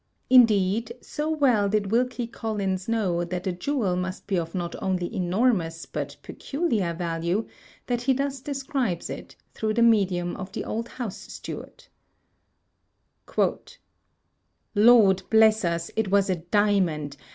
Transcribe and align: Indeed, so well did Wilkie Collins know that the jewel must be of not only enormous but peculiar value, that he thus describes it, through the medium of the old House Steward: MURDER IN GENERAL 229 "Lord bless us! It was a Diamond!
Indeed, 0.31 0.93
so 0.99 1.29
well 1.29 1.69
did 1.69 1.91
Wilkie 1.91 2.25
Collins 2.25 2.89
know 2.89 3.23
that 3.23 3.43
the 3.43 3.51
jewel 3.51 3.95
must 3.95 4.25
be 4.25 4.35
of 4.35 4.55
not 4.55 4.75
only 4.81 5.15
enormous 5.15 5.85
but 5.85 6.15
peculiar 6.23 6.91
value, 6.95 7.47
that 7.85 8.01
he 8.01 8.13
thus 8.13 8.41
describes 8.41 9.11
it, 9.11 9.35
through 9.53 9.75
the 9.75 9.83
medium 9.83 10.35
of 10.37 10.51
the 10.53 10.65
old 10.65 10.87
House 10.89 11.31
Steward: 11.31 11.85
MURDER 13.27 13.27
IN 13.27 13.27
GENERAL 13.27 13.57
229 14.73 14.87
"Lord 14.87 15.23
bless 15.29 15.63
us! 15.63 15.91
It 15.95 16.07
was 16.09 16.31
a 16.31 16.37
Diamond! 16.37 17.15